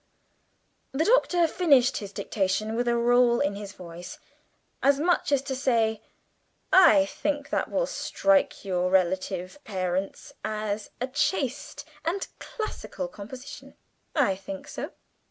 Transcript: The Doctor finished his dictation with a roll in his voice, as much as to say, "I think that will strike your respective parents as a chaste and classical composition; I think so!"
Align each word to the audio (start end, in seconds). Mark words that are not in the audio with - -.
The 0.93 1.05
Doctor 1.05 1.47
finished 1.47 1.97
his 1.97 2.11
dictation 2.11 2.75
with 2.75 2.87
a 2.87 2.97
roll 2.97 3.39
in 3.39 3.55
his 3.55 3.73
voice, 3.73 4.17
as 4.81 4.99
much 4.99 5.31
as 5.31 5.43
to 5.43 5.55
say, 5.55 6.01
"I 6.73 7.05
think 7.05 7.51
that 7.51 7.69
will 7.69 7.85
strike 7.85 8.65
your 8.65 8.89
respective 8.89 9.63
parents 9.63 10.33
as 10.43 10.89
a 10.99 11.05
chaste 11.07 11.85
and 12.03 12.27
classical 12.39 13.07
composition; 13.07 13.75
I 14.15 14.35
think 14.35 14.67
so!" 14.67 14.91